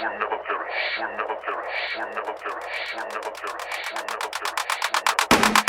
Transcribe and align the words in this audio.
will 0.00 0.10
never 0.18 0.38
perish, 0.44 0.98
will 0.98 1.08
never 1.16 1.36
perish, 1.36 1.72
will 1.96 2.08
never 2.14 2.34
perish, 2.34 2.64
will 2.94 3.08
never 3.08 3.30
perish, 3.30 3.64
will 3.92 4.04
never 4.06 4.28
perish, 4.28 4.66
will 4.92 5.04
never 5.06 5.26
perish. 5.28 5.65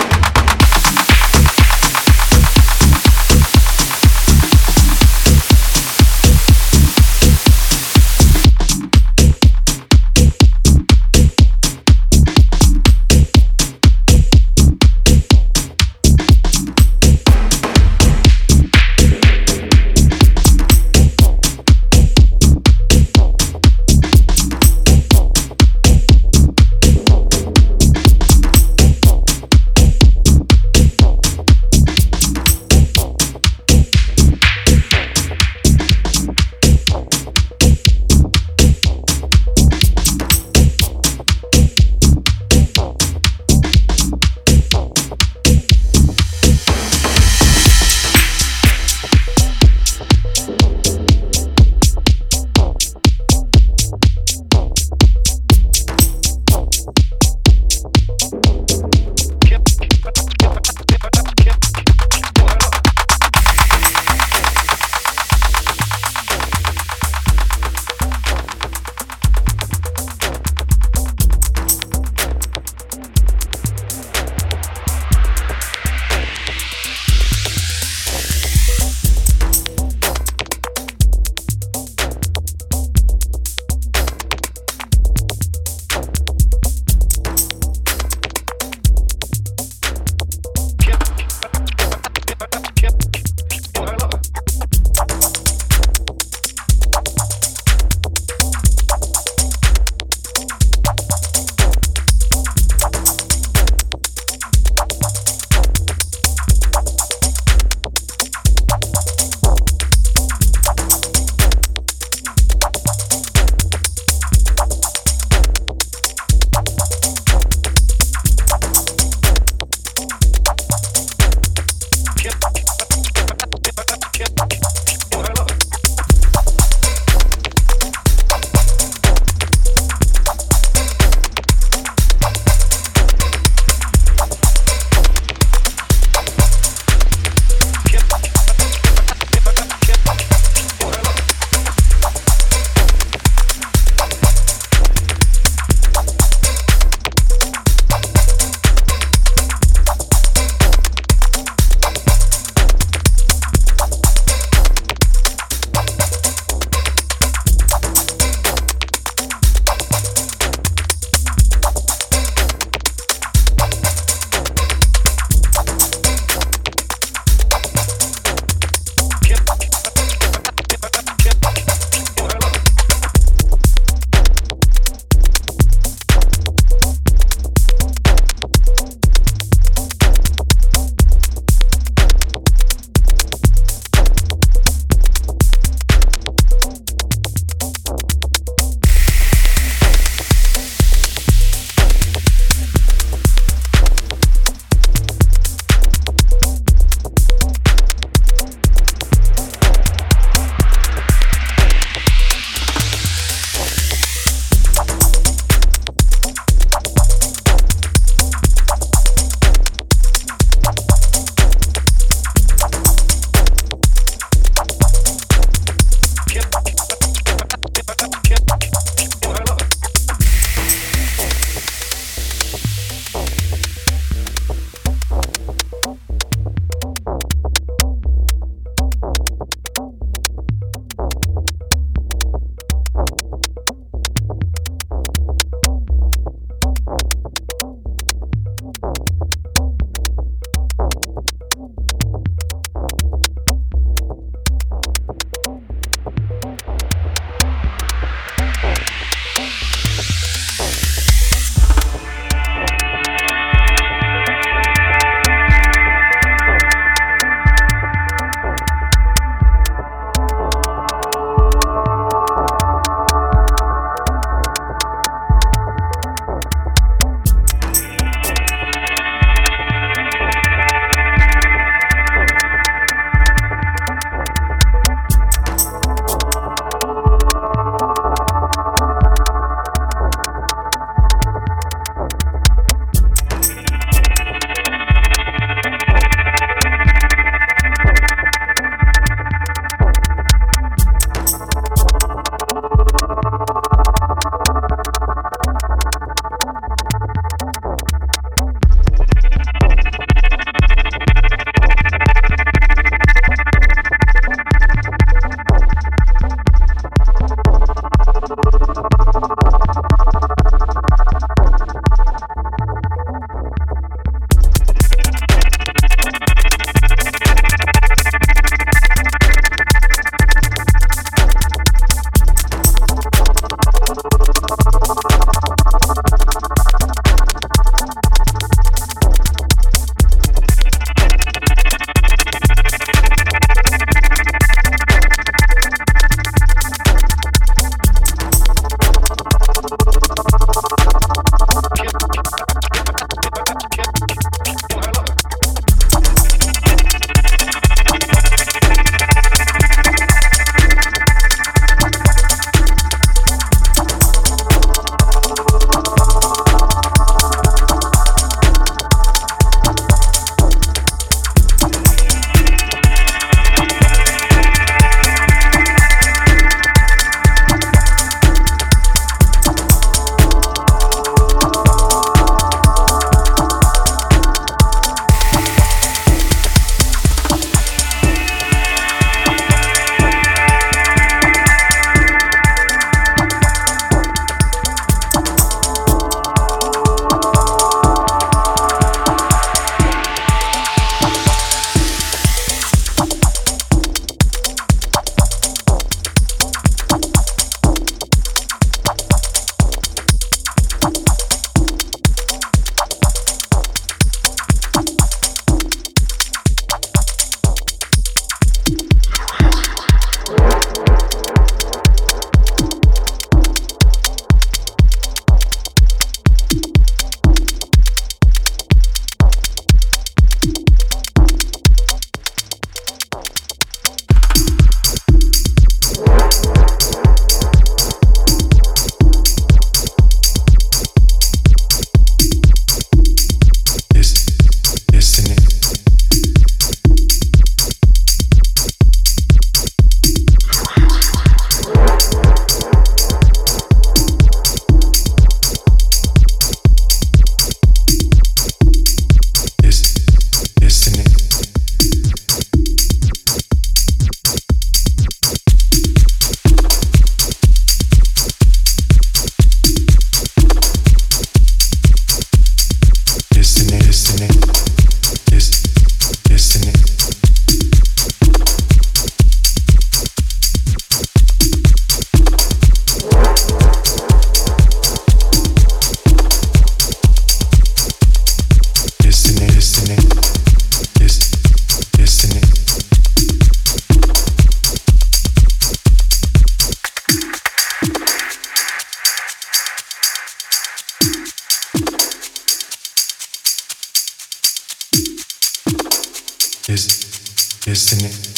Kes. 496.77 498.36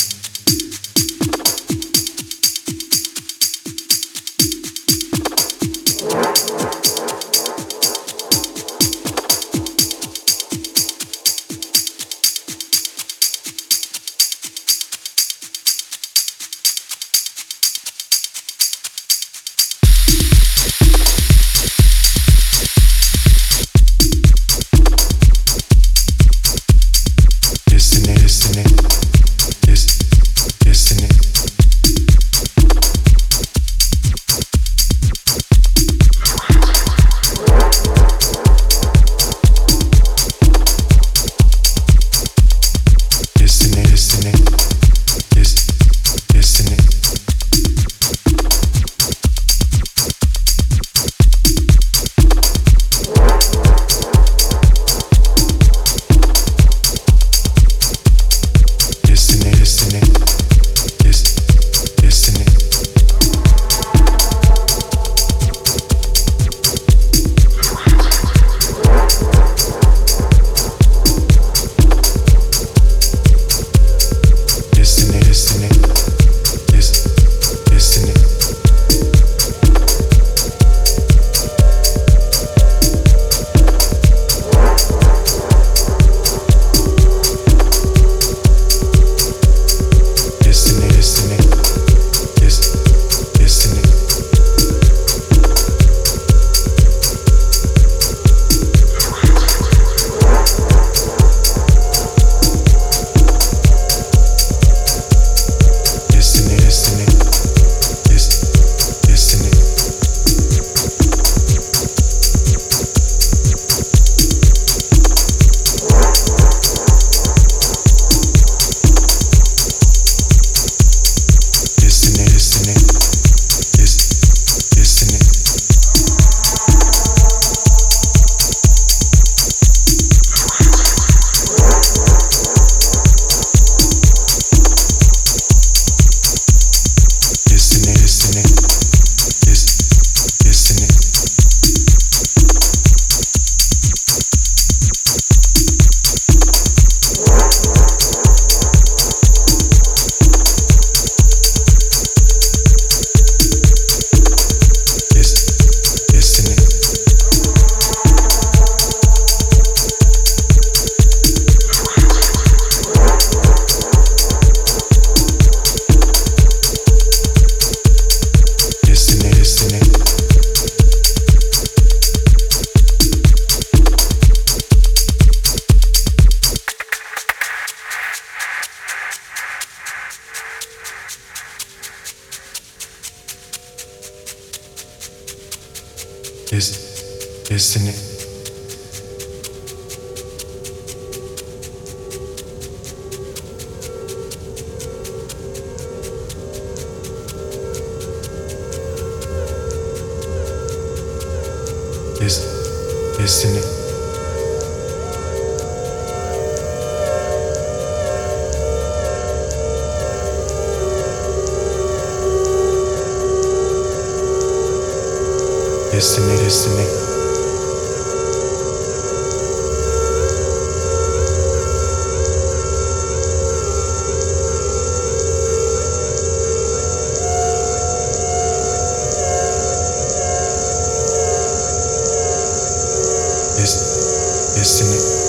Listen. 234.60 235.29